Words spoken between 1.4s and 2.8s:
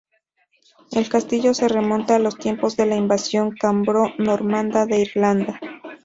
se remonta a los tiempos